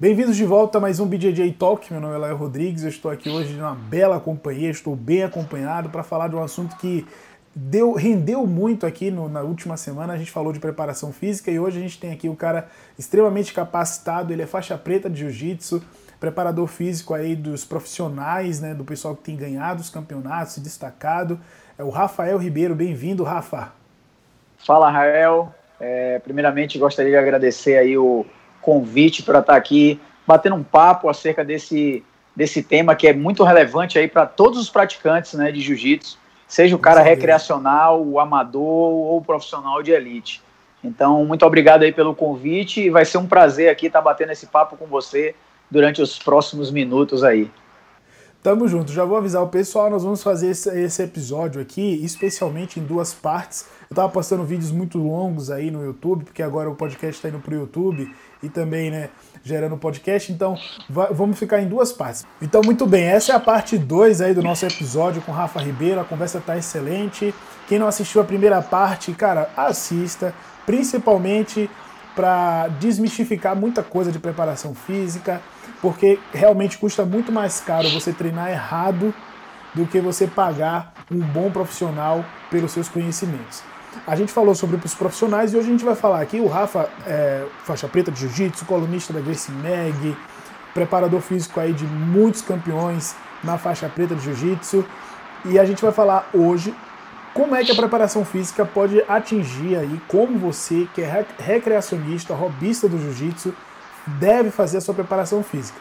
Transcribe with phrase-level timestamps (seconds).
[0.00, 1.92] Bem-vindos de volta a mais um BJJ Talk.
[1.92, 2.84] Meu nome é Léo Rodrigues.
[2.84, 6.76] Eu estou aqui hoje numa bela companhia, estou bem acompanhado para falar de um assunto
[6.76, 7.04] que
[7.52, 10.12] deu, rendeu muito aqui no, na última semana.
[10.12, 13.52] A gente falou de preparação física e hoje a gente tem aqui um cara extremamente
[13.52, 14.32] capacitado.
[14.32, 15.82] Ele é faixa preta de jiu-jitsu,
[16.20, 21.40] preparador físico aí dos profissionais, né, do pessoal que tem ganhado os campeonatos, destacado.
[21.76, 22.72] É o Rafael Ribeiro.
[22.72, 23.72] Bem-vindo, Rafa.
[24.64, 25.52] Fala, Rael.
[25.80, 28.24] É, primeiramente, gostaria de agradecer aí o
[28.68, 32.04] convite para estar tá aqui batendo um papo acerca desse,
[32.36, 36.76] desse tema que é muito relevante aí para todos os praticantes né, de jiu-jitsu, seja
[36.76, 40.42] o cara recreacional, o amador ou o profissional de elite.
[40.84, 44.32] Então, muito obrigado aí pelo convite e vai ser um prazer aqui estar tá batendo
[44.32, 45.34] esse papo com você
[45.70, 47.50] durante os próximos minutos aí.
[48.40, 48.92] Tamo junto.
[48.92, 53.66] Já vou avisar o pessoal, nós vamos fazer esse, episódio aqui, especialmente em duas partes.
[53.90, 57.40] Eu tava postando vídeos muito longos aí no YouTube, porque agora o podcast está indo
[57.40, 59.10] pro YouTube e também, né,
[59.42, 60.30] gerando podcast.
[60.30, 60.56] Então,
[60.88, 62.24] vamos ficar em duas partes.
[62.40, 66.00] Então, muito bem, essa é a parte 2 aí do nosso episódio com Rafa Ribeiro.
[66.00, 67.34] A conversa tá excelente.
[67.66, 70.32] Quem não assistiu a primeira parte, cara, assista,
[70.64, 71.68] principalmente
[72.14, 75.40] para desmistificar muita coisa de preparação física,
[75.80, 79.14] porque realmente custa muito mais caro você treinar errado
[79.74, 83.62] do que você pagar um bom profissional pelos seus conhecimentos.
[84.06, 86.40] A gente falou sobre os profissionais e hoje a gente vai falar aqui.
[86.40, 90.16] O Rafa, é, faixa preta de jiu-jitsu, colunista da Gracie Mag,
[90.74, 94.84] preparador físico aí de muitos campeões na faixa preta de jiu-jitsu.
[95.44, 96.74] E a gente vai falar hoje
[97.34, 102.88] como é que a preparação física pode atingir aí, como você, que é recreacionista, robista
[102.88, 103.54] do jiu-jitsu,
[104.18, 105.78] deve fazer a sua preparação física.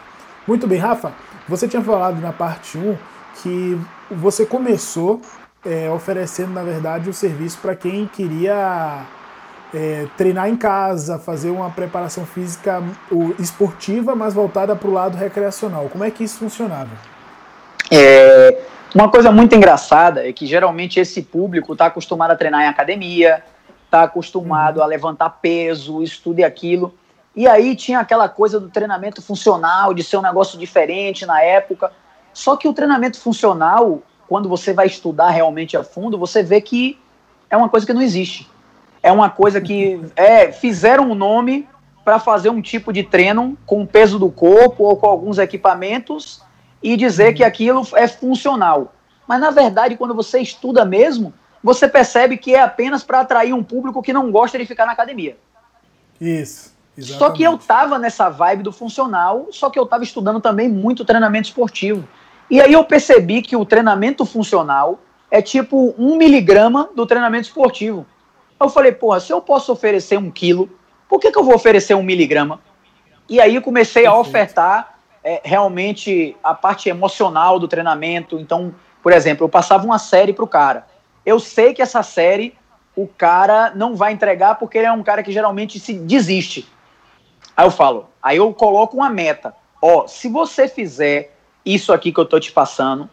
[0.48, 1.14] Muito bem, Rafa,
[1.48, 2.98] você tinha falado na parte 1
[3.42, 5.22] que você começou
[5.66, 9.06] é, oferecendo, na verdade, o serviço para quem queria
[9.74, 12.82] é, treinar em casa, fazer uma preparação física
[13.38, 15.90] esportiva, mas voltada para o lado recreacional.
[15.90, 16.90] Como é que isso funcionava?
[17.92, 18.62] É,
[18.96, 23.44] uma coisa muito engraçada é que geralmente esse público está acostumado a treinar em academia,
[23.86, 24.84] está acostumado uhum.
[24.84, 26.94] a levantar peso, estudo e aquilo.
[27.38, 31.92] E aí tinha aquela coisa do treinamento funcional, de ser um negócio diferente na época.
[32.34, 37.00] Só que o treinamento funcional, quando você vai estudar realmente a fundo, você vê que
[37.48, 38.50] é uma coisa que não existe.
[39.04, 41.70] É uma coisa que é, fizeram um nome
[42.04, 46.42] para fazer um tipo de treino com o peso do corpo ou com alguns equipamentos
[46.82, 48.96] e dizer que aquilo é funcional.
[49.28, 51.32] Mas na verdade, quando você estuda mesmo,
[51.64, 54.94] você percebe que é apenas para atrair um público que não gosta de ficar na
[54.94, 55.38] academia.
[56.20, 56.77] Isso.
[56.98, 57.20] Exatamente.
[57.20, 61.06] Só que eu tava nessa vibe do funcional, só que eu tava estudando também muito
[61.06, 62.08] treinamento esportivo.
[62.50, 65.00] E aí eu percebi que o treinamento funcional
[65.30, 68.06] é tipo um miligrama do treinamento esportivo.
[68.60, 70.70] Eu falei, porra, se eu posso oferecer um quilo,
[71.08, 72.60] por que, que eu vou oferecer um miligrama?
[73.30, 74.18] E aí comecei Perfeito.
[74.18, 78.40] a ofertar é, realmente a parte emocional do treinamento.
[78.40, 80.88] Então, por exemplo, eu passava uma série para o cara.
[81.26, 82.56] Eu sei que essa série
[82.96, 86.68] o cara não vai entregar porque ele é um cara que geralmente se desiste.
[87.58, 89.54] Aí eu falo, aí eu coloco uma meta.
[89.82, 91.36] Ó, se você fizer
[91.68, 93.10] isso aqui que eu tô te passando.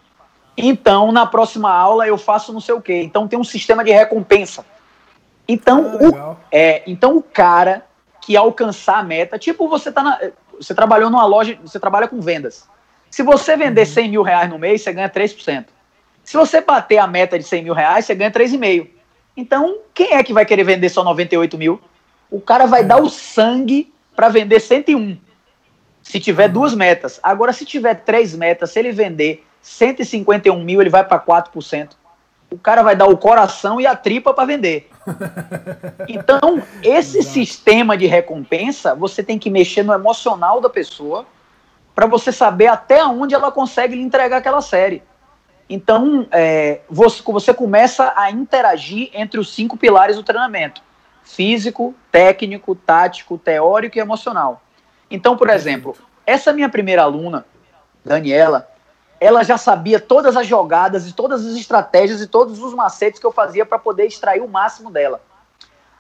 [0.56, 3.03] Então, na próxima aula eu faço não sei o quê.
[3.03, 4.65] Então tem um sistema de recompensa.
[5.49, 7.84] Então, ah, o, é, então o cara
[8.21, 10.19] que alcançar a meta, tipo você tá na,
[10.59, 12.69] você trabalhou numa loja, você trabalha com vendas.
[13.11, 14.11] Se você vender 100 uhum.
[14.11, 15.66] mil reais no mês, você ganha 3%.
[16.22, 18.88] Se você bater a meta de 100 mil reais, você ganha 3,5%.
[19.37, 21.81] Então, quem é que vai querer vender só 98 mil?
[22.31, 22.84] O cara vai é.
[22.84, 25.19] dar o sangue para vender 101
[26.02, 27.19] se tiver duas metas.
[27.22, 31.92] Agora, se tiver três metas, se ele vender 151 mil, ele vai para 4%.
[32.50, 34.91] O cara vai dar o coração e a tripa para vender.
[36.08, 41.26] Então, esse sistema de recompensa, você tem que mexer no emocional da pessoa
[41.94, 45.02] para você saber até onde ela consegue lhe entregar aquela série.
[45.69, 50.82] Então, é, você, você começa a interagir entre os cinco pilares do treinamento:
[51.24, 54.62] físico, técnico, tático, teórico e emocional.
[55.10, 55.96] Então, por exemplo,
[56.26, 57.44] essa minha primeira aluna,
[58.04, 58.69] Daniela,
[59.20, 63.26] ela já sabia todas as jogadas e todas as estratégias e todos os macetes que
[63.26, 65.20] eu fazia para poder extrair o máximo dela.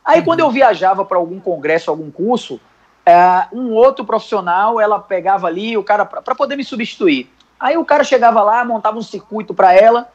[0.04, 2.60] Aí, quando eu viajava para algum congresso, algum curso,
[3.06, 7.30] é, um outro profissional, ela pegava ali o cara para poder me substituir.
[7.58, 10.10] Aí o cara chegava lá, montava um circuito para ela.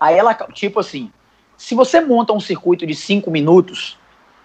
[0.00, 1.12] Aí ela, tipo assim,
[1.56, 3.98] se você monta um circuito de cinco minutos,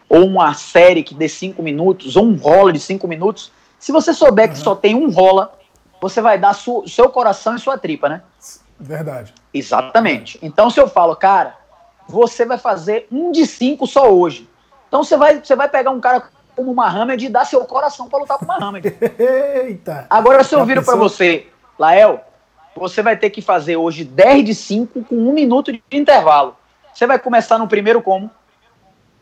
[0.10, 4.14] ou uma série que dê cinco minutos, ou um rola de cinco minutos, se você
[4.14, 4.54] souber uhum.
[4.54, 5.54] que só tem um rola,
[6.02, 8.24] você vai dar o seu coração e sua tripa, né?
[8.80, 9.34] Verdade.
[9.54, 10.40] Exatamente.
[10.42, 11.56] Então, se eu falo, cara,
[12.08, 14.50] você vai fazer um de cinco só hoje.
[14.88, 16.24] Então, você vai, você vai pegar um cara
[16.56, 18.86] como Muhammad e dar seu coração para lutar com Muhammad.
[19.64, 20.08] Eita.
[20.10, 21.48] Agora, se eu viro para você,
[21.78, 22.22] Lael,
[22.76, 26.56] você vai ter que fazer hoje 10 de 5 com um minuto de intervalo.
[26.94, 28.32] Você vai começar no primeiro como?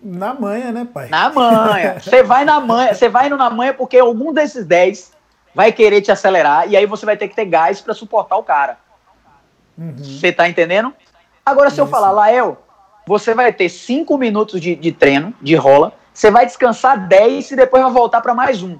[0.01, 1.09] Na manha, né, pai?
[1.09, 1.99] Na manha.
[2.01, 5.11] Você vai na manha, você vai indo na manha porque algum desses 10
[5.55, 8.43] vai querer te acelerar e aí você vai ter que ter gás para suportar o
[8.43, 8.77] cara.
[9.75, 9.95] Uhum.
[9.97, 10.93] Você tá entendendo?
[11.43, 11.81] Agora, se Isso.
[11.81, 12.61] eu falar, Lael,
[13.07, 17.55] você vai ter 5 minutos de, de treino, de rola, você vai descansar 10 e
[17.55, 18.77] depois vai voltar para mais um.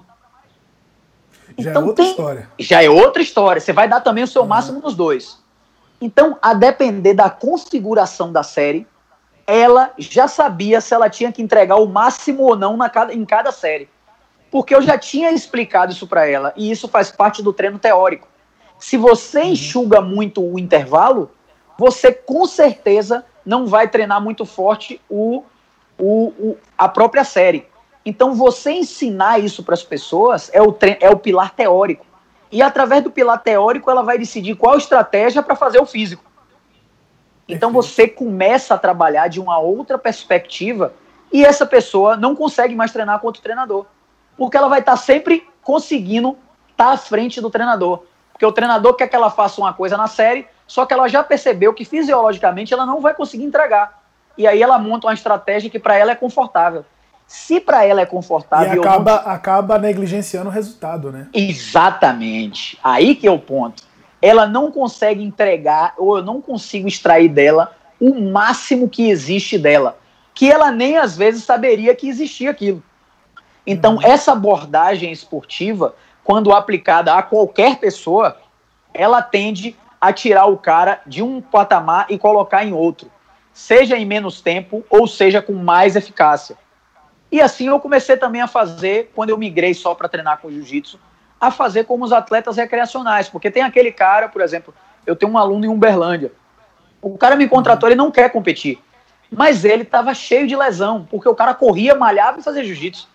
[1.58, 2.12] Já é então, é outra tem...
[2.12, 2.50] história.
[2.60, 3.60] Já é outra história.
[3.60, 4.48] Você vai dar também o seu uhum.
[4.48, 5.40] máximo nos dois.
[6.00, 8.86] Então, a depender da configuração da série,
[9.47, 13.23] ela já sabia se ela tinha que entregar o máximo ou não na cada, em
[13.23, 13.89] cada série.
[14.51, 18.27] Porque eu já tinha explicado isso para ela, e isso faz parte do treino teórico.
[18.77, 19.51] Se você uhum.
[19.51, 21.31] enxuga muito o intervalo,
[21.77, 25.44] você com certeza não vai treinar muito forte o,
[25.97, 27.65] o, o a própria série.
[28.05, 32.05] Então, você ensinar isso para as pessoas é o, é o pilar teórico.
[32.51, 36.23] E através do pilar teórico, ela vai decidir qual estratégia para fazer o físico.
[37.47, 40.94] Então você começa a trabalhar de uma outra perspectiva
[41.31, 43.85] e essa pessoa não consegue mais treinar com outro treinador.
[44.38, 46.38] Porque ela vai estar tá sempre conseguindo
[46.71, 48.03] estar tá à frente do treinador.
[48.31, 51.23] Porque o treinador quer que ela faça uma coisa na série, só que ela já
[51.23, 54.03] percebeu que fisiologicamente ela não vai conseguir entregar.
[54.38, 56.85] E aí ela monta uma estratégia que para ela é confortável.
[57.25, 58.75] Se para ela é confortável.
[58.75, 59.31] E acaba, não...
[59.31, 61.27] acaba negligenciando o resultado, né?
[61.33, 62.77] Exatamente.
[62.83, 63.87] Aí que é o ponto
[64.22, 69.98] ela não consegue entregar, ou eu não consigo extrair dela o máximo que existe dela,
[70.34, 72.84] que ela nem às vezes saberia que existia aquilo.
[73.66, 74.02] Então, uhum.
[74.04, 78.38] essa abordagem esportiva, quando aplicada a qualquer pessoa,
[78.94, 83.12] ela tende a tirar o cara de um patamar e colocar em outro,
[83.52, 86.56] seja em menos tempo ou seja com mais eficácia.
[87.31, 91.00] E assim eu comecei também a fazer quando eu migrei só para treinar com jiu-jitsu,
[91.39, 93.30] a fazer como os atletas recreacionais.
[93.30, 94.74] Porque tem aquele cara, por exemplo,
[95.06, 96.31] eu tenho um aluno em Uberlândia.
[97.01, 98.81] O cara me contratou, ele não quer competir.
[99.31, 103.07] Mas ele estava cheio de lesão, porque o cara corria, malhava e fazia jiu-jitsu.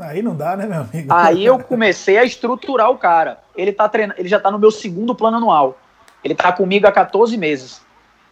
[0.00, 1.12] Aí não dá, né, meu amigo?
[1.12, 3.40] Aí eu comecei a estruturar o cara.
[3.54, 5.78] Ele, tá treinando, ele já está no meu segundo plano anual.
[6.22, 7.78] Ele está comigo há 14 meses.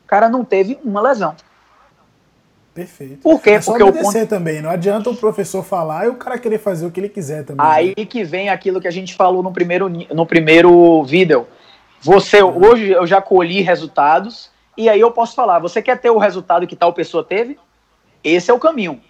[0.04, 1.34] O cara não teve uma lesão.
[2.74, 3.18] Perfeito.
[3.18, 3.50] Por quê?
[3.50, 4.30] É só Porque obedecer ponto...
[4.30, 4.60] também.
[4.60, 7.64] Não adianta o professor falar e o cara querer fazer o que ele quiser também.
[7.64, 8.04] Aí né?
[8.04, 11.46] que vem aquilo que a gente falou no primeiro, no primeiro vídeo.
[12.00, 12.66] Você, uhum.
[12.66, 16.66] hoje eu já colhi resultados e aí eu posso falar, você quer ter o resultado
[16.66, 17.56] que tal pessoa teve?
[18.24, 19.00] Esse é o caminho.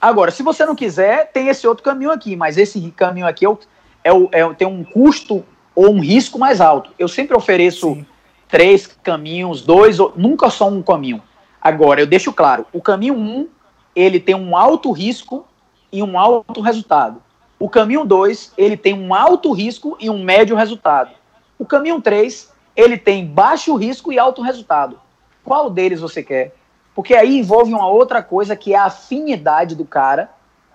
[0.00, 3.48] Agora, se você não quiser, tem esse outro caminho aqui, mas esse caminho aqui é
[3.48, 3.58] o,
[4.04, 5.44] é o, é, tem um custo
[5.74, 6.92] ou um risco mais alto.
[6.96, 8.06] Eu sempre ofereço Sim.
[8.48, 11.20] três caminhos, dois, nunca só um caminho.
[11.60, 13.48] Agora, eu deixo claro, o caminho 1, um,
[13.94, 15.46] ele tem um alto risco
[15.90, 17.22] e um alto resultado.
[17.58, 21.10] O caminho 2, ele tem um alto risco e um médio resultado.
[21.58, 25.00] O caminho 3, ele tem baixo risco e alto resultado.
[25.44, 26.54] Qual deles você quer?
[26.94, 30.30] Porque aí envolve uma outra coisa que é a afinidade do cara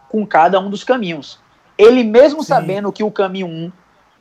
[0.10, 1.40] com cada um dos caminhos.
[1.78, 2.48] Ele mesmo Sim.
[2.48, 3.72] sabendo que o caminho 1 um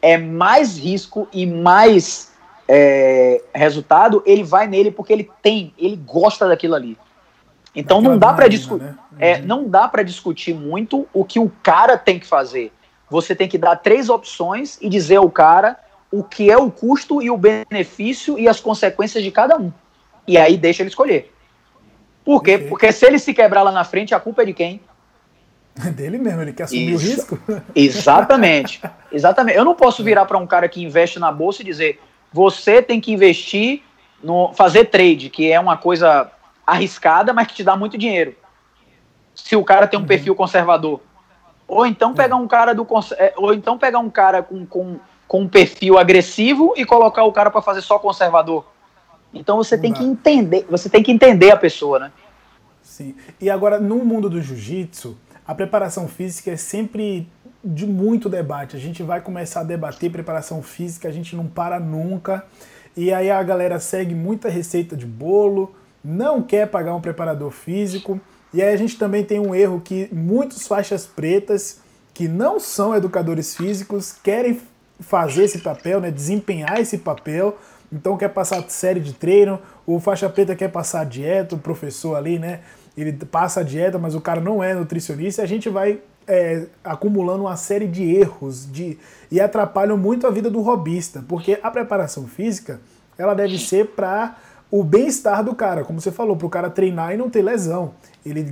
[0.01, 2.32] é mais risco e mais
[2.75, 6.97] é, resultado, ele vai nele porque ele tem, ele gosta daquilo ali.
[7.77, 8.97] Então Daquela não dá para discutir, né?
[9.19, 9.43] é, uhum.
[9.45, 12.73] não dá para discutir muito o que o cara tem que fazer.
[13.11, 15.79] Você tem que dar três opções e dizer ao cara
[16.11, 19.71] o que é o custo e o benefício e as consequências de cada um.
[20.27, 21.31] E aí deixa ele escolher.
[22.25, 22.57] Por quê?
[22.57, 24.81] Porque se ele se quebrar lá na frente, a culpa é de quem?
[25.93, 27.05] Dele mesmo, ele quer assumir Isso.
[27.05, 27.39] o risco.
[27.75, 28.81] Exatamente.
[29.13, 29.59] Exatamente.
[29.59, 32.01] Eu não posso virar para um cara que investe na bolsa e dizer:
[32.33, 33.83] você tem que investir
[34.23, 36.31] no fazer trade, que é uma coisa
[36.67, 38.35] arriscada, mas que te dá muito dinheiro.
[39.35, 40.09] Se o cara tem um uhum.
[40.09, 41.01] perfil conservador.
[41.67, 42.87] Ou então pegar um cara do
[43.17, 47.33] é, ou então pegar um cara com, com, com um perfil agressivo e colocar o
[47.33, 48.65] cara para fazer só conservador.
[49.33, 52.13] Então você tem que entender, você tem que entender a pessoa, né?
[52.83, 53.15] Sim.
[53.41, 57.27] E agora no mundo do jiu-jitsu, a preparação física é sempre
[57.65, 58.77] de muito debate.
[58.77, 62.45] A gente vai começar a debater preparação física, a gente não para nunca.
[62.97, 68.21] E aí a galera segue muita receita de bolo, não quer pagar um preparador físico.
[68.53, 71.81] E aí a gente também tem um erro que muitos faixas pretas
[72.13, 74.61] que não são educadores físicos querem
[75.01, 77.57] fazer esse papel, né, desempenhar esse papel.
[77.91, 82.39] Então quer passar série de treino, o faixa preta quer passar dieta, o professor ali,
[82.39, 82.61] né,
[82.97, 87.45] ele passa a dieta, mas o cara não é nutricionista, a gente vai é, acumulando
[87.45, 88.99] uma série de erros de,
[89.31, 92.81] e atrapalham muito a vida do robista, porque a preparação física
[93.19, 94.37] ela deve ser para
[94.71, 97.93] o bem-estar do cara, como você falou, para o cara treinar e não ter lesão.
[98.25, 98.43] Ele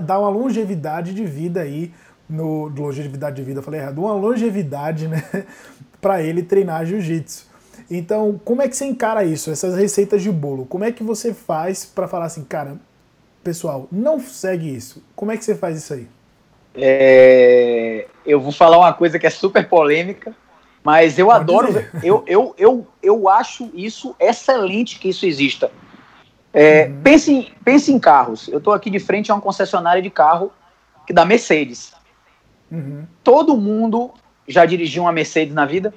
[0.00, 1.92] dá uma longevidade de vida aí
[2.28, 5.22] no longevidade de vida, falei errado, uma longevidade, né,
[6.00, 7.48] para ele treinar jiu-jitsu.
[7.90, 10.64] Então, como é que você encara isso, essas receitas de bolo?
[10.64, 12.76] Como é que você faz para falar assim, cara,
[13.42, 15.02] pessoal, não segue isso?
[15.16, 16.08] Como é que você faz isso aí?
[16.74, 20.34] É, eu vou falar uma coisa que é super polêmica,
[20.82, 25.70] mas eu Pode adoro, eu, eu, eu, eu acho isso excelente que isso exista.
[26.52, 27.00] É, uhum.
[27.02, 28.48] pense, em, pense em carros.
[28.48, 30.52] Eu estou aqui de frente a uma concessionária de carro
[31.06, 31.92] que da Mercedes.
[32.70, 33.04] Uhum.
[33.22, 34.12] Todo mundo
[34.46, 35.94] já dirigiu uma Mercedes na vida?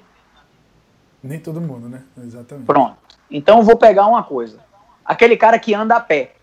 [1.23, 2.03] Nem todo mundo, né?
[2.17, 2.65] Exatamente.
[2.65, 2.97] Pronto.
[3.31, 4.59] Então eu vou pegar uma coisa.
[5.05, 6.33] Aquele cara que anda a pé.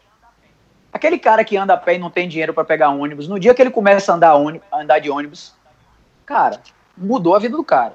[0.93, 3.55] Aquele cara que anda a pé e não tem dinheiro para pegar ônibus, no dia
[3.55, 5.55] que ele começa a andar, ônibus, andar de ônibus,
[6.27, 6.61] cara,
[6.97, 7.95] mudou a vida do cara.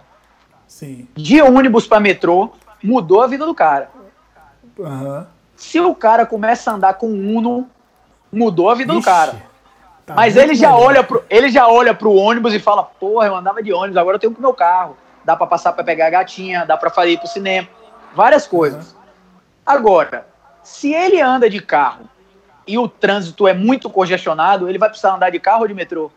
[0.68, 1.08] Sim.
[1.14, 2.52] De ônibus para metrô,
[2.84, 3.90] mudou a vida do cara.
[4.78, 5.26] Uhum.
[5.56, 7.70] Se o cara começa a andar com Uno,
[8.32, 9.36] mudou a vida Ixi, do cara.
[10.06, 13.36] Tá Mas ele já, olha pro, ele já olha pro ônibus e fala: Porra, eu
[13.36, 16.12] andava de ônibus, agora eu tenho com meu carro dá para passar para pegar a
[16.12, 17.68] gatinha, dá para ir para o cinema,
[18.14, 18.92] várias coisas.
[18.92, 19.00] Uhum.
[19.66, 20.28] Agora,
[20.64, 22.08] se ele anda de carro
[22.68, 26.12] e o trânsito é muito congestionado, ele vai precisar andar de carro ou de metrô?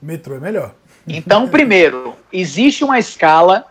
[0.00, 0.74] Metrô é melhor.
[1.06, 3.66] Então, primeiro, existe uma escala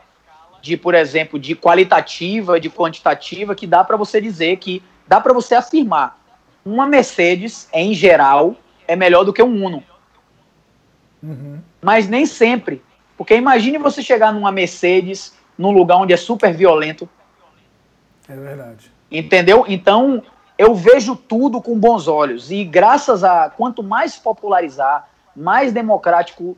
[0.61, 5.33] de, por exemplo, de qualitativa, de quantitativa, que dá para você dizer que dá para
[5.33, 6.19] você afirmar
[6.63, 8.55] uma Mercedes, em geral,
[8.87, 9.83] é melhor do que um Uno.
[11.23, 11.59] Uhum.
[11.81, 12.81] Mas nem sempre.
[13.17, 17.09] Porque imagine você chegar numa Mercedes, num lugar onde é super violento.
[18.27, 18.91] É verdade.
[19.11, 19.65] Entendeu?
[19.67, 20.23] Então,
[20.61, 22.51] eu vejo tudo com bons olhos.
[22.51, 26.55] E graças a quanto mais popularizar, mais democrático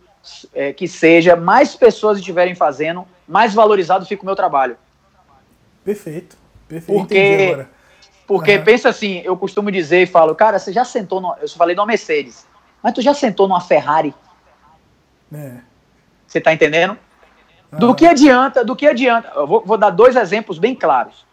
[0.53, 4.75] é, que seja, mais pessoas estiverem fazendo, mais valorizado fica o meu trabalho.
[5.85, 6.35] Perfeito.
[6.67, 6.99] Perfeito.
[6.99, 7.65] Porque,
[8.27, 8.63] porque uhum.
[8.65, 11.79] pensa assim, eu costumo dizer e falo, cara, você já sentou, no, eu falei de
[11.79, 12.45] uma Mercedes,
[12.81, 14.13] mas tu já sentou numa Ferrari?
[15.33, 15.59] É.
[16.27, 16.97] Você está entendendo?
[17.71, 19.31] Do que adianta, do que adianta?
[19.33, 21.25] Eu vou, vou, dar dois exemplos bem claros.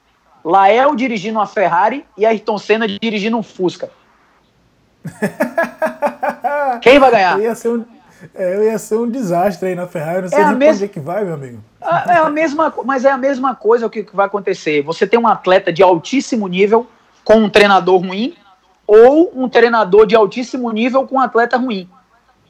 [0.44, 3.90] Lael dirigindo uma Ferrari e Ayrton Senna dirigindo um Fusca.
[6.82, 7.38] Quem vai ganhar?
[7.38, 7.84] Eu ia ser um,
[8.34, 10.22] é, eu ia ser um desastre aí na Ferrari.
[10.22, 10.76] Não sei é nem mes...
[10.76, 11.62] onde é que vai, meu amigo.
[11.80, 14.82] É a mesma, mas é a mesma coisa o que vai acontecer.
[14.82, 16.86] Você tem um atleta de altíssimo nível
[17.24, 18.34] com um treinador ruim
[18.86, 21.88] ou um treinador de altíssimo nível com um atleta ruim.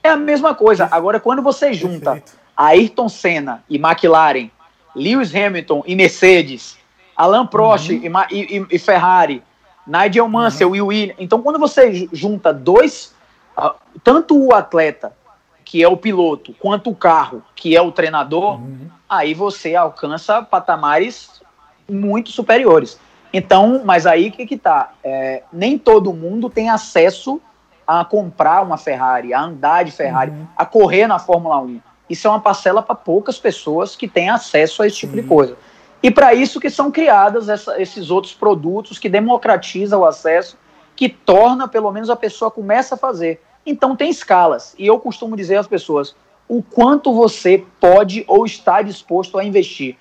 [0.03, 0.89] É a mesma coisa.
[0.91, 2.33] Agora, quando você junta Perfeito.
[2.57, 4.51] Ayrton Senna e McLaren,
[4.95, 6.79] Lewis Hamilton e Mercedes,
[7.21, 8.01] Alain Prost uhum.
[8.31, 9.43] e, e, e, Ferrari,
[9.87, 10.75] Nigel Mansell uhum.
[10.75, 11.17] e Williams.
[11.19, 13.15] Então, quando você junta dois,
[13.59, 15.13] uh, tanto o atleta,
[15.63, 18.89] que é o piloto, quanto o carro, que é o treinador, uhum.
[19.07, 21.43] aí você alcança patamares
[21.87, 22.99] muito superiores.
[23.35, 24.95] Então, mas aí o que, que tá?
[25.05, 27.39] É, nem todo mundo tem acesso
[27.87, 30.47] a comprar uma Ferrari, a andar de Ferrari, uhum.
[30.57, 31.81] a correr na Fórmula 1.
[32.09, 35.57] Isso é uma parcela para poucas pessoas que têm acesso a esse tipo de coisa.
[36.03, 40.57] E para isso que são criadas essa, esses outros produtos que democratizam o acesso,
[40.97, 43.43] que torna, pelo menos, a pessoa começa a fazer.
[43.65, 44.75] Então tem escalas.
[44.79, 46.15] E eu costumo dizer às pessoas
[46.49, 49.97] o quanto você pode ou está disposto a investir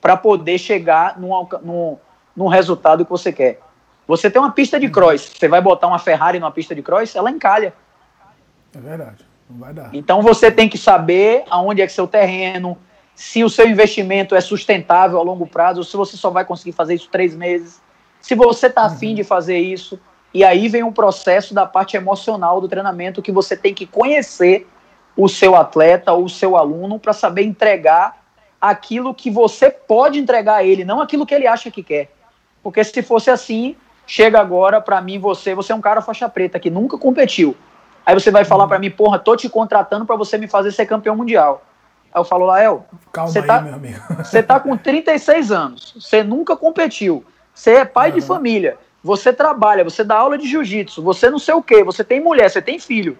[0.00, 1.96] para poder chegar num, num,
[2.36, 3.60] num resultado que você quer.
[4.06, 7.14] Você tem uma pista de cross, você vai botar uma Ferrari numa pista de cross,
[7.14, 7.74] ela encalha.
[8.74, 9.90] É verdade, não vai dar.
[9.92, 12.76] Então você tem que saber aonde é que seu terreno,
[13.18, 16.94] se o seu investimento é sustentável a longo prazo, se você só vai conseguir fazer
[16.94, 17.82] isso três meses,
[18.20, 19.14] se você está afim uhum.
[19.16, 19.98] de fazer isso.
[20.32, 23.86] E aí vem o um processo da parte emocional do treinamento que você tem que
[23.86, 24.68] conhecer
[25.16, 28.22] o seu atleta ou o seu aluno para saber entregar
[28.60, 32.12] aquilo que você pode entregar a ele, não aquilo que ele acha que quer.
[32.62, 33.74] Porque se fosse assim,
[34.06, 37.56] chega agora para mim, você, você é um cara faixa preta que nunca competiu.
[38.06, 40.86] Aí você vai falar para mim, porra, tô te contratando para você me fazer ser
[40.86, 41.64] campeão mundial.
[42.12, 43.62] Aí eu falo, Lael, você tá,
[44.42, 47.24] tá com 36 anos, você nunca competiu,
[47.54, 48.16] você é pai uhum.
[48.16, 52.02] de família, você trabalha, você dá aula de jiu-jitsu, você não sei o quê, você
[52.02, 53.18] tem mulher, você tem filho.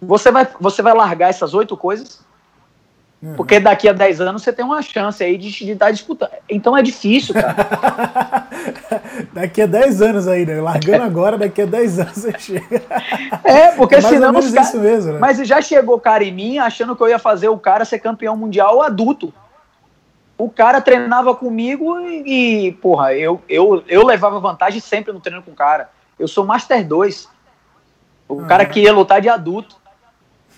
[0.00, 2.25] Você vai, você vai largar essas oito coisas?
[3.22, 3.34] Uhum.
[3.34, 6.30] Porque daqui a 10 anos você tem uma chance aí de estar disputando.
[6.48, 8.46] Então é difícil, cara.
[9.32, 10.60] daqui a 10 anos aí, né?
[10.60, 12.82] Largando agora, daqui a 10 anos você chega.
[13.42, 14.36] É, porque é senão.
[14.36, 14.66] Os cara...
[14.66, 15.18] isso mesmo, né?
[15.18, 18.36] Mas já chegou cara em mim achando que eu ia fazer o cara ser campeão
[18.36, 19.32] mundial adulto.
[20.36, 25.42] O cara treinava comigo e, e porra, eu, eu, eu levava vantagem sempre no treino
[25.42, 25.88] com o cara.
[26.18, 27.28] Eu sou Master 2.
[28.28, 28.46] O uhum.
[28.46, 29.76] cara queria lutar de adulto.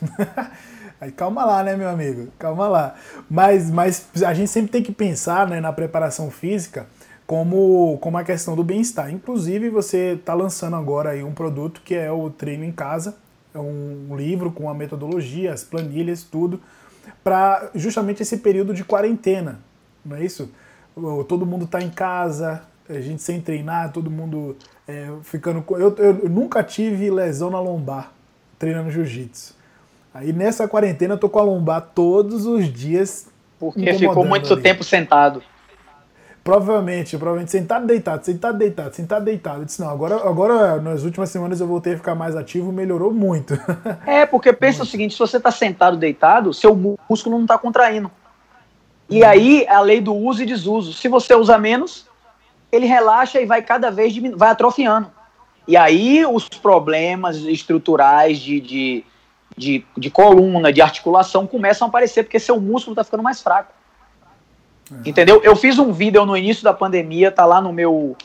[1.00, 2.28] Aí calma lá, né, meu amigo?
[2.38, 2.94] Calma lá.
[3.30, 6.86] Mas, mas a gente sempre tem que pensar né, na preparação física
[7.26, 9.12] como, como a questão do bem-estar.
[9.12, 13.16] Inclusive, você está lançando agora aí um produto que é o treino em casa.
[13.54, 16.60] um livro com a metodologia, as planilhas, tudo,
[17.22, 19.60] para justamente esse período de quarentena,
[20.04, 20.50] não é isso?
[21.28, 25.64] Todo mundo está em casa, a gente sem treinar, todo mundo é, ficando.
[25.76, 28.12] Eu, eu nunca tive lesão na lombar
[28.58, 29.57] treinando jiu-jitsu.
[30.12, 33.28] Aí nessa quarentena eu tô com a lombar todos os dias.
[33.58, 34.62] Porque ficou muito ali.
[34.62, 35.42] tempo sentado.
[36.42, 39.60] Provavelmente, provavelmente sentado, deitado, sentado, deitado, sentado, deitado.
[39.60, 43.12] Eu disse, não, agora, agora nas últimas semanas eu voltei a ficar mais ativo, melhorou
[43.12, 43.54] muito.
[44.06, 44.88] É, porque pensa muito.
[44.88, 46.74] o seguinte, se você tá sentado, deitado, seu
[47.08, 48.10] músculo não tá contraindo.
[49.10, 50.92] E aí, a lei do uso e desuso.
[50.92, 52.06] Se você usa menos,
[52.72, 55.10] ele relaxa e vai cada vez vai atrofiando.
[55.66, 59.04] E aí os problemas estruturais de, de,
[59.56, 63.72] de, de coluna, de articulação começam a aparecer, porque seu músculo está ficando mais fraco.
[64.90, 65.02] Uhum.
[65.04, 65.40] Entendeu?
[65.42, 68.16] Eu fiz um vídeo no início da pandemia, tá lá no meu,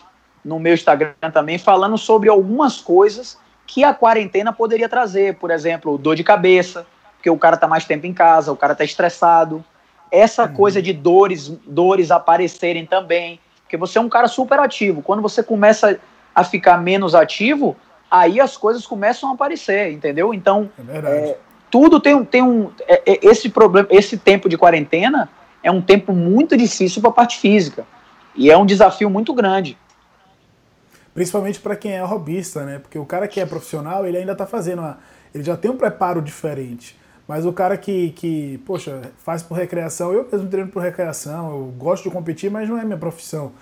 [0.44, 5.36] no meu Instagram também, falando sobre algumas coisas que a quarentena poderia trazer.
[5.36, 8.76] Por exemplo, dor de cabeça, porque o cara tá mais tempo em casa, o cara
[8.76, 9.64] tá estressado.
[10.12, 10.54] Essa uhum.
[10.54, 13.40] coisa de dores, dores aparecerem também.
[13.64, 15.02] Porque você é um cara super ativo.
[15.02, 16.00] Quando você começa
[16.36, 17.76] a ficar menos ativo,
[18.14, 20.36] aí as coisas começam a aparecer, entendeu?
[20.36, 21.38] Então, é é,
[21.72, 22.70] tudo tem, tem um.
[22.88, 25.28] É, é, esse problema, esse tempo de quarentena
[25.64, 27.88] é um tempo muito difícil para a parte física.
[28.36, 29.76] E é um desafio muito grande.
[31.12, 32.78] Principalmente para quem é robista, né?
[32.78, 34.80] Porque o cara que é profissional, ele ainda está fazendo.
[34.80, 35.00] Uma,
[35.34, 36.96] ele já tem um preparo diferente.
[37.28, 41.74] Mas o cara que, que, poxa, faz por recreação, eu mesmo treino por recreação, eu
[41.78, 43.54] gosto de competir, mas não é minha profissão.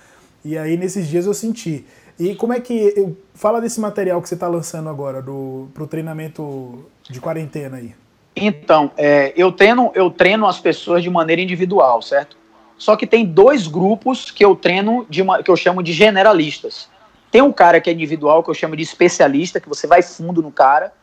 [0.43, 1.85] E aí nesses dias eu senti.
[2.21, 3.15] E como é que.
[3.33, 7.95] Fala desse material que você está lançando agora do, pro treinamento de quarentena aí.
[8.35, 12.37] Então, é, eu, treino, eu treino as pessoas de maneira individual, certo?
[12.77, 16.87] Só que tem dois grupos que eu treino de uma, que eu chamo de generalistas.
[17.31, 20.43] Tem um cara que é individual, que eu chamo de especialista, que você vai fundo
[20.43, 20.93] no cara,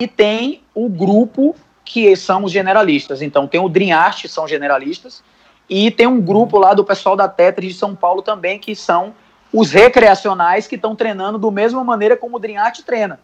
[0.00, 3.20] e tem o grupo que são os generalistas.
[3.20, 5.24] Então, tem o Dream Art, são generalistas,
[5.68, 9.12] e tem um grupo lá do pessoal da Tetris de São Paulo também, que são
[9.52, 13.20] os recreacionais que estão treinando da mesma maneira como o Dream Art treina.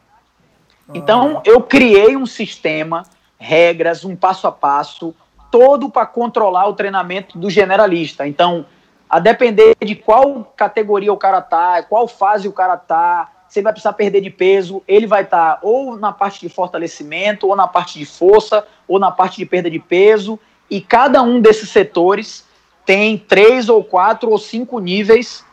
[0.93, 3.05] Então, eu criei um sistema,
[3.39, 5.15] regras, um passo a passo,
[5.51, 8.27] todo para controlar o treinamento do generalista.
[8.27, 8.67] Então,
[9.09, 13.65] a depender de qual categoria o cara tá, qual fase o cara tá, se ele
[13.65, 17.55] vai precisar perder de peso, ele vai estar tá ou na parte de fortalecimento, ou
[17.55, 21.71] na parte de força, ou na parte de perda de peso, e cada um desses
[21.71, 22.45] setores
[22.85, 25.45] tem três ou quatro ou cinco níveis,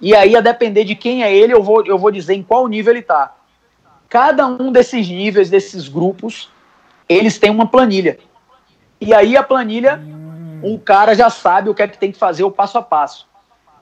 [0.00, 2.66] e aí a depender de quem é ele, eu vou, eu vou dizer em qual
[2.68, 3.34] nível ele está.
[4.08, 6.50] Cada um desses níveis, desses grupos,
[7.08, 8.18] eles têm uma planilha.
[9.00, 10.00] E aí a planilha,
[10.62, 13.26] o cara já sabe o que é que tem que fazer o passo a passo.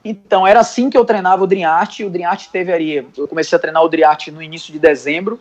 [0.03, 1.99] Então, era assim que eu treinava o Dream Art.
[2.01, 3.07] O Dream Art teve ali.
[3.17, 5.39] Eu comecei a treinar o Dream Art no início de dezembro.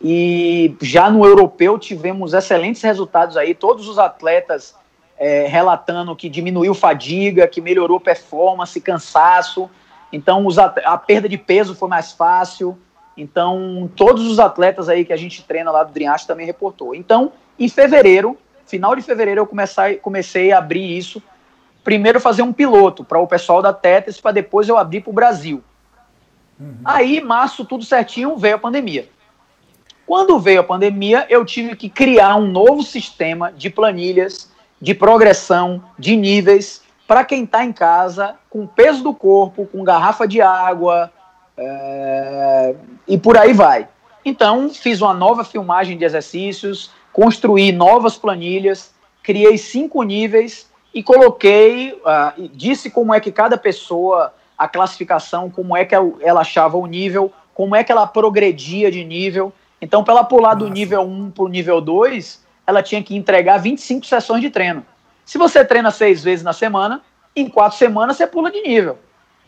[0.00, 3.52] E já no europeu tivemos excelentes resultados aí.
[3.52, 4.76] Todos os atletas
[5.18, 9.68] é, relatando que diminuiu fadiga, que melhorou performance, cansaço.
[10.12, 12.78] Então, os, a perda de peso foi mais fácil.
[13.16, 16.94] Então, todos os atletas aí que a gente treina lá do Art também reportou.
[16.94, 21.22] Então, em fevereiro, final de fevereiro, eu comecei, comecei a abrir isso
[21.86, 25.12] primeiro fazer um piloto para o pessoal da Tetris, para depois eu abrir para o
[25.12, 25.62] Brasil.
[26.58, 26.78] Uhum.
[26.84, 29.08] Aí, março, tudo certinho, veio a pandemia.
[30.04, 34.50] Quando veio a pandemia, eu tive que criar um novo sistema de planilhas,
[34.82, 40.26] de progressão, de níveis, para quem está em casa, com peso do corpo, com garrafa
[40.26, 41.10] de água,
[41.56, 42.74] é...
[43.06, 43.88] e por aí vai.
[44.24, 48.92] Então, fiz uma nova filmagem de exercícios, construí novas planilhas,
[49.22, 55.76] criei cinco níveis e coloquei, uh, disse como é que cada pessoa, a classificação, como
[55.76, 59.52] é que ela achava o nível, como é que ela progredia de nível.
[59.80, 60.66] Então, para ela pular Nossa.
[60.66, 64.84] do nível 1 para o nível 2, ela tinha que entregar 25 sessões de treino.
[65.26, 67.02] Se você treina seis vezes na semana,
[67.34, 68.96] em quatro semanas você pula de nível.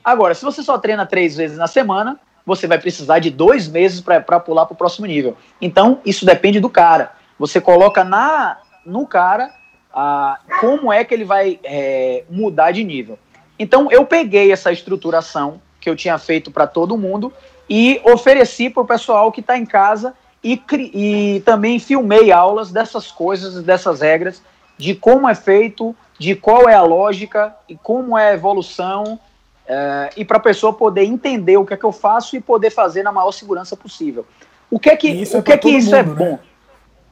[0.04, 4.00] Agora, se você só treina três vezes na semana, você vai precisar de dois meses
[4.00, 5.36] para pular para o próximo nível.
[5.60, 7.12] Então, isso depende do cara.
[7.38, 9.50] Você coloca na no cara
[9.94, 13.16] a, como é que ele vai é, mudar de nível.
[13.56, 17.32] Então, eu peguei essa estruturação que eu tinha feito para todo mundo
[17.70, 20.60] e ofereci para o pessoal que está em casa e,
[20.92, 24.42] e também filmei aulas dessas coisas, dessas regras,
[24.78, 29.18] de como é feito, de qual é a lógica e como é a evolução,
[29.66, 32.70] é, e para a pessoa poder entender o que é que eu faço e poder
[32.70, 34.24] fazer na maior segurança possível.
[34.70, 36.32] O que é que isso o é que é, que isso é mundo, é bom?
[36.32, 36.40] Né?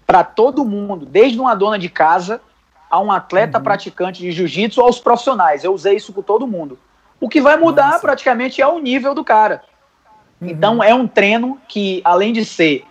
[0.06, 2.40] Para todo mundo, desde uma dona de casa
[2.88, 3.64] a um atleta uhum.
[3.64, 5.64] praticante de jiu-jitsu aos profissionais.
[5.64, 6.78] Eu usei isso com todo mundo.
[7.20, 8.00] O que vai mudar Nossa.
[8.00, 9.62] praticamente é o nível do cara.
[10.40, 10.48] Uhum.
[10.48, 12.84] Então é um treino que, além de ser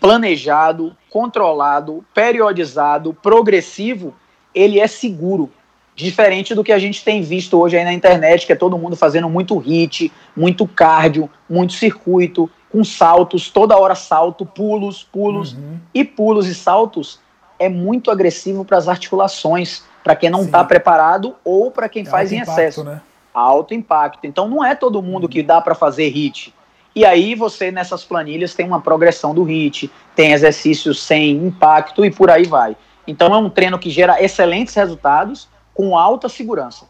[0.00, 4.14] planejado, controlado, periodizado, progressivo,
[4.54, 5.50] ele é seguro.
[5.94, 8.96] Diferente do que a gente tem visto hoje aí na internet, que é todo mundo
[8.96, 15.52] fazendo muito hit, muito cardio, muito circuito, com saltos, toda hora salto, pulos, pulos.
[15.52, 15.78] Uhum.
[15.92, 17.20] E pulos e saltos
[17.58, 22.06] é muito agressivo para as articulações, para quem não está preparado ou para quem é
[22.06, 22.84] faz em impacto, excesso.
[22.84, 23.02] Né?
[23.34, 24.26] Alto impacto.
[24.26, 25.28] Então não é todo mundo uhum.
[25.28, 26.54] que dá para fazer hit.
[26.94, 32.10] E aí você nessas planilhas tem uma progressão do hit, tem exercícios sem impacto e
[32.10, 32.76] por aí vai.
[33.06, 36.86] Então é um treino que gera excelentes resultados com alta segurança.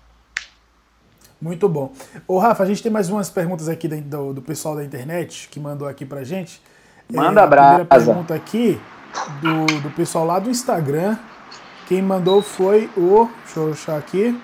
[1.40, 1.92] Muito bom.
[2.26, 5.58] Ô Rafa, a gente tem mais umas perguntas aqui do, do pessoal da internet que
[5.58, 6.60] mandou aqui pra gente.
[7.12, 7.82] Manda é, abraço.
[7.82, 8.80] A primeira pergunta aqui
[9.40, 11.16] do, do pessoal lá do Instagram.
[11.88, 13.28] Quem mandou foi o.
[13.44, 14.40] Deixa eu achar aqui.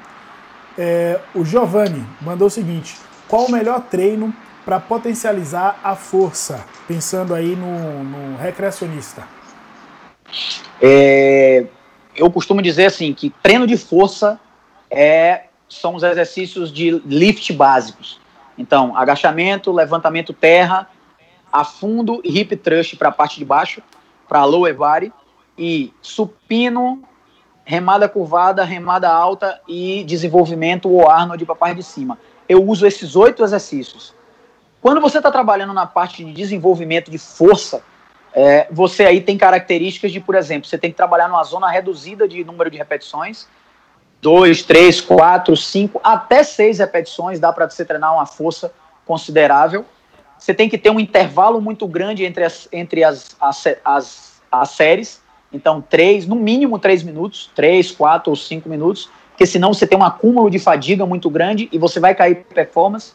[0.77, 2.97] É, o Giovanni mandou o seguinte:
[3.29, 4.35] qual o melhor treino
[4.69, 6.63] para potencializar a força?
[6.87, 9.27] Pensando aí no, no recreacionista.
[10.79, 11.65] É,
[12.15, 14.39] eu costumo dizer assim que treino de força
[14.91, 18.21] é, são os exercícios de lift básicos.
[18.59, 20.87] Então, agachamento, levantamento terra,
[21.51, 23.83] afundo e hip thrust para a parte de baixo,
[24.29, 25.11] para lower body,
[25.57, 27.03] e supino,
[27.65, 32.19] remada curvada, remada alta e desenvolvimento ou Arnold para a parte de cima.
[32.47, 34.18] Eu uso esses oito exercícios.
[34.89, 37.83] Quando você está trabalhando na parte de desenvolvimento de força,
[38.33, 42.27] é, você aí tem características de, por exemplo, você tem que trabalhar numa zona reduzida
[42.27, 43.47] de número de repetições,
[44.23, 48.73] dois, três, quatro, cinco, até seis repetições, dá para você treinar uma força
[49.05, 49.85] considerável.
[50.39, 54.71] Você tem que ter um intervalo muito grande entre as, entre as, as, as, as
[54.71, 55.21] séries,
[55.53, 59.99] então três, no mínimo três minutos, três, quatro ou cinco minutos, porque senão você tem
[59.99, 63.13] um acúmulo de fadiga muito grande e você vai cair performance.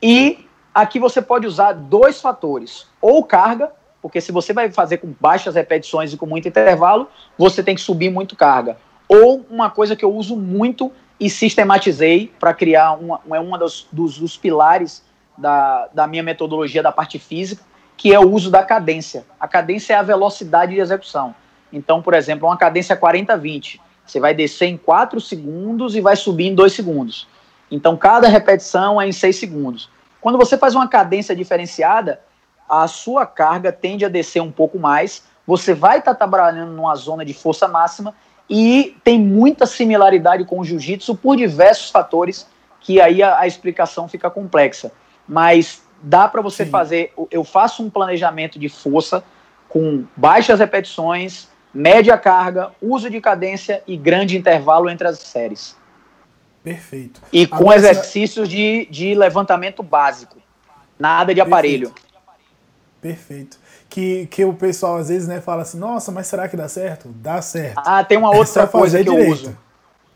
[0.00, 0.46] E
[0.80, 5.56] aqui você pode usar dois fatores, ou carga, porque se você vai fazer com baixas
[5.56, 8.78] repetições e com muito intervalo, você tem que subir muito carga.
[9.08, 13.88] Ou uma coisa que eu uso muito e sistematizei para criar uma, é uma dos,
[13.90, 15.02] dos, dos pilares
[15.36, 17.64] da, da minha metodologia da parte física,
[17.96, 19.26] que é o uso da cadência.
[19.40, 21.34] A cadência é a velocidade de execução.
[21.72, 23.80] Então, por exemplo, uma cadência 40-20.
[24.06, 27.26] Você vai descer em 4 segundos e vai subir em 2 segundos.
[27.68, 29.90] Então, cada repetição é em 6 segundos.
[30.20, 32.20] Quando você faz uma cadência diferenciada,
[32.68, 36.94] a sua carga tende a descer um pouco mais, você vai estar tá trabalhando numa
[36.94, 38.14] zona de força máxima
[38.48, 42.46] e tem muita similaridade com o jiu-jitsu por diversos fatores
[42.80, 44.92] que aí a, a explicação fica complexa.
[45.26, 46.70] Mas dá para você Sim.
[46.70, 49.22] fazer, eu faço um planejamento de força
[49.68, 55.76] com baixas repetições, média carga, uso de cadência e grande intervalo entre as séries.
[56.68, 57.22] Perfeito.
[57.32, 60.36] E com Agora, exercícios de, de levantamento básico.
[60.98, 61.94] Nada de aparelho.
[63.00, 63.58] Perfeito.
[63.88, 67.08] Que, que o pessoal às vezes né, fala assim, nossa, mas será que dá certo?
[67.08, 67.78] Dá certo.
[67.78, 69.26] Ah, tem uma outra é coisa que direito.
[69.26, 69.58] eu uso.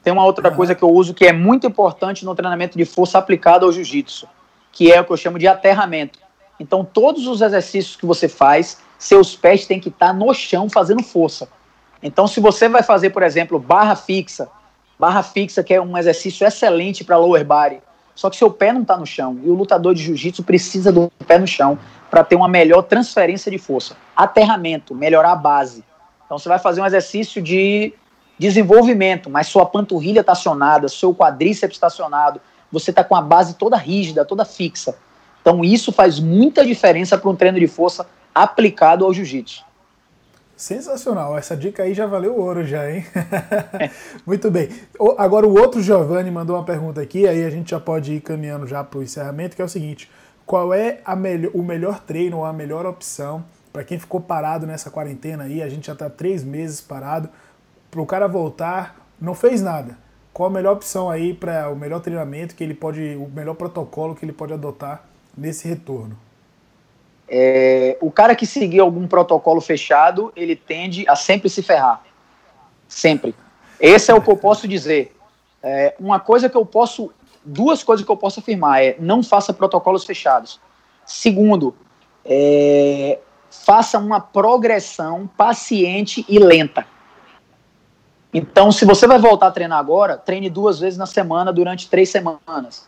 [0.02, 3.16] Tem uma outra coisa que eu uso que é muito importante no treinamento de força
[3.16, 4.28] aplicado ao jiu-jitsu,
[4.70, 6.18] que é o que eu chamo de aterramento.
[6.60, 11.02] Então, todos os exercícios que você faz, seus pés têm que estar no chão fazendo
[11.02, 11.48] força.
[12.02, 14.50] Então, se você vai fazer, por exemplo, barra fixa,
[15.02, 17.80] barra fixa que é um exercício excelente para lower body,
[18.14, 19.36] só que seu pé não está no chão.
[19.42, 21.76] E o lutador de jiu-jitsu precisa do pé no chão
[22.08, 23.96] para ter uma melhor transferência de força.
[24.14, 25.84] Aterramento, melhorar a base.
[26.24, 27.92] Então você vai fazer um exercício de
[28.38, 33.54] desenvolvimento, mas sua panturrilha está acionada, seu quadríceps está acionado, você está com a base
[33.54, 34.96] toda rígida, toda fixa.
[35.40, 39.64] Então isso faz muita diferença para um treino de força aplicado ao jiu-jitsu.
[40.62, 43.04] Sensacional, essa dica aí já valeu ouro já, hein?
[44.24, 44.68] Muito bem.
[45.18, 48.64] Agora o outro Giovanni mandou uma pergunta aqui, aí a gente já pode ir caminhando
[48.64, 50.08] já para o encerramento, que é o seguinte:
[50.46, 54.88] qual é me o melhor treino ou a melhor opção para quem ficou parado nessa
[54.88, 55.60] quarentena aí?
[55.60, 57.28] A gente já está três meses parado.
[57.90, 59.98] Para o cara voltar, não fez nada.
[60.32, 64.14] Qual a melhor opção aí para o melhor treinamento que ele pode, o melhor protocolo
[64.14, 65.02] que ele pode adotar
[65.36, 66.16] nesse retorno?
[67.34, 72.02] É, o cara que seguir algum protocolo fechado, ele tende a sempre se ferrar.
[72.86, 73.34] Sempre.
[73.80, 75.16] Esse é o que eu posso dizer.
[75.62, 77.10] É, uma coisa que eu posso
[77.42, 80.60] duas coisas que eu posso afirmar é não faça protocolos fechados.
[81.06, 81.74] Segundo,
[82.22, 83.18] é,
[83.50, 86.86] faça uma progressão paciente e lenta.
[88.34, 92.10] Então, se você vai voltar a treinar agora, treine duas vezes na semana durante três
[92.10, 92.86] semanas.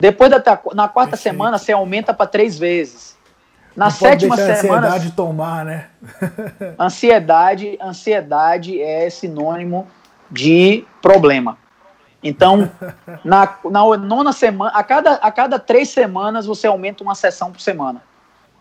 [0.00, 0.38] Depois da
[0.74, 1.16] na quarta Perfeito.
[1.16, 3.16] semana, você aumenta para três vezes.
[3.76, 4.86] Na Não sétima semana.
[4.86, 5.86] Ansiedade tomar, né?
[6.78, 9.88] ansiedade, ansiedade é sinônimo
[10.30, 11.58] de problema.
[12.22, 12.70] Então,
[13.24, 17.60] na, na nona semana, a cada, a cada três semanas você aumenta uma sessão por
[17.60, 18.02] semana.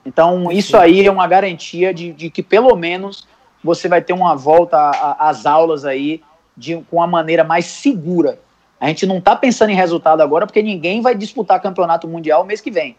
[0.05, 3.27] Então, isso aí é uma garantia de, de que pelo menos
[3.63, 6.21] você vai ter uma volta às aulas aí
[6.57, 8.39] de, com uma maneira mais segura.
[8.79, 12.59] A gente não está pensando em resultado agora, porque ninguém vai disputar campeonato mundial mês
[12.59, 12.97] que vem.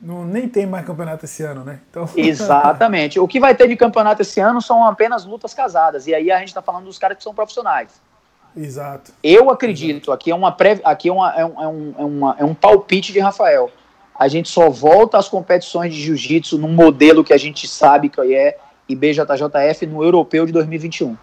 [0.00, 1.80] Não, nem tem mais campeonato esse ano, né?
[1.90, 2.08] Então...
[2.16, 3.20] Exatamente.
[3.20, 6.06] O que vai ter de campeonato esse ano são apenas lutas casadas.
[6.06, 8.00] E aí a gente está falando dos caras que são profissionais.
[8.56, 9.12] Exato.
[9.22, 10.12] Eu acredito, Exato.
[10.12, 12.54] aqui, é, uma pré, aqui é, uma, é, um, é, um, é, uma, é um
[12.54, 13.70] palpite de Rafael.
[14.18, 18.34] A gente só volta às competições de jiu-jitsu num modelo que a gente sabe que
[18.34, 18.58] é
[18.88, 21.16] IBJJF no europeu de 2021.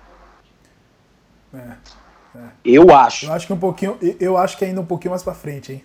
[1.53, 2.39] É, é.
[2.63, 3.25] Eu acho.
[3.25, 5.83] Eu acho que um pouquinho, eu acho que ainda um pouquinho mais para frente, hein?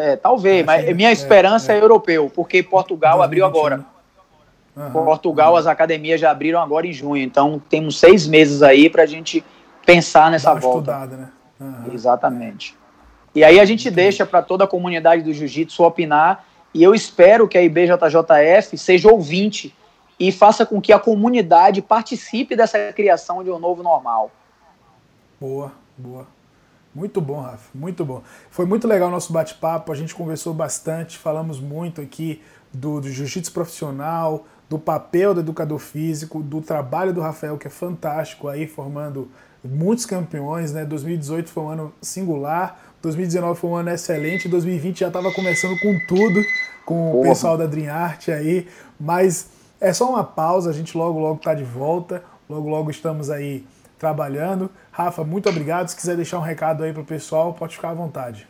[0.00, 3.24] É, talvez, mas ainda, minha é, esperança é, é, europeu, porque Portugal 2021.
[3.24, 3.84] abriu agora.
[4.76, 5.58] Uhum, Portugal, uhum.
[5.58, 9.44] as academias já abriram agora em junho, então temos seis meses aí para a gente
[9.84, 10.92] pensar nessa volta.
[10.92, 11.28] Estudada, né?
[11.60, 11.92] Uhum.
[11.92, 12.76] Exatamente.
[13.34, 17.46] E aí a gente deixa para toda a comunidade do jiu-jitsu opinar, e eu espero
[17.46, 19.74] que a IBJJF seja ouvinte
[20.18, 24.30] e faça com que a comunidade participe dessa criação de um novo normal.
[25.40, 26.26] Boa, boa.
[26.94, 28.22] Muito bom, Rafa, muito bom.
[28.50, 33.08] Foi muito legal o nosso bate-papo, a gente conversou bastante, falamos muito aqui do, do
[33.08, 38.66] jiu-jitsu profissional, do papel do educador físico, do trabalho do Rafael, que é fantástico aí,
[38.66, 39.28] formando
[39.64, 40.84] muitos campeões, né?
[40.84, 45.98] 2018 foi um ano singular, 2019 foi um ano excelente, 2020 já estava começando com
[46.08, 46.42] tudo,
[46.84, 47.18] com Porra.
[47.18, 48.66] o pessoal da Dream Art aí,
[48.98, 49.50] mas
[49.80, 53.64] é só uma pausa, a gente logo logo está de volta, logo logo estamos aí
[54.00, 54.70] trabalhando.
[54.90, 55.88] Rafa, muito obrigado.
[55.88, 58.48] Se quiser deixar um recado aí para o pessoal, pode ficar à vontade.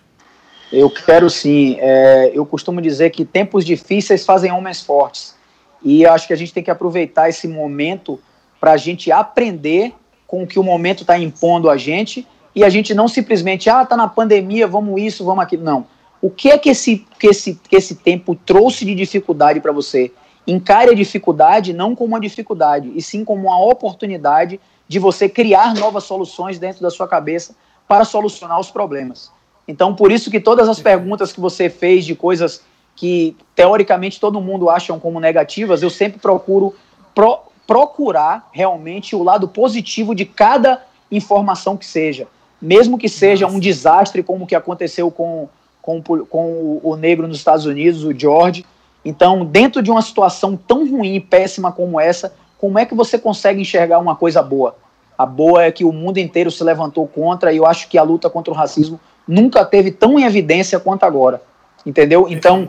[0.73, 1.77] Eu quero sim.
[1.81, 5.35] É, eu costumo dizer que tempos difíceis fazem homens fortes.
[5.83, 8.21] E acho que a gente tem que aproveitar esse momento
[8.61, 9.93] para a gente aprender
[10.27, 13.85] com o que o momento está impondo a gente e a gente não simplesmente, ah,
[13.85, 15.65] tá na pandemia, vamos isso, vamos aquilo.
[15.65, 15.87] Não.
[16.23, 20.13] O que é que esse, que esse, que esse tempo trouxe de dificuldade para você?
[20.47, 24.61] Encare a dificuldade não como uma dificuldade, e sim como uma oportunidade
[24.91, 27.55] de você criar novas soluções dentro da sua cabeça
[27.87, 29.31] para solucionar os problemas.
[29.69, 32.65] Então, por isso que todas as perguntas que você fez de coisas
[32.97, 36.75] que teoricamente todo mundo acham como negativas, eu sempre procuro
[37.15, 42.27] pro, procurar realmente o lado positivo de cada informação que seja,
[42.61, 45.49] mesmo que seja um desastre como o que aconteceu com,
[45.81, 48.67] com, com o negro nos Estados Unidos, o George,
[49.05, 53.19] então, dentro de uma situação tão ruim e péssima como essa, como é que você
[53.19, 54.77] consegue enxergar uma coisa boa?
[55.17, 58.03] A boa é que o mundo inteiro se levantou contra, e eu acho que a
[58.03, 61.43] luta contra o racismo nunca teve tão em evidência quanto agora.
[61.87, 62.27] Entendeu?
[62.29, 62.69] Então,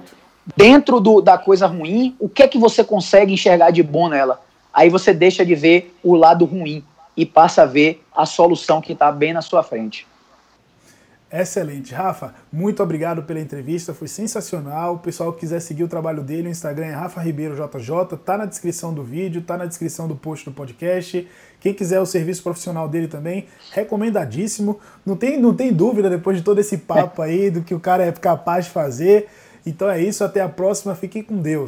[0.56, 4.40] dentro do, da coisa ruim, o que é que você consegue enxergar de bom nela?
[4.74, 6.86] Aí você deixa de ver o lado ruim
[7.18, 10.08] e passa a ver a solução que está bem na sua frente.
[11.32, 11.94] Excelente.
[11.94, 14.96] Rafa, muito obrigado pela entrevista, foi sensacional.
[14.96, 18.38] O pessoal que quiser seguir o trabalho dele, o Instagram é Rafa Ribeiro JJ, tá
[18.38, 21.26] na descrição do vídeo, tá na descrição do post do podcast.
[21.62, 24.80] Quem quiser o serviço profissional dele também, recomendadíssimo.
[25.06, 28.04] Não tem, não tem dúvida, depois de todo esse papo aí, do que o cara
[28.04, 29.28] é capaz de fazer.
[29.66, 30.96] Então é isso, até a próxima.
[30.96, 31.68] Fiquem com Deus.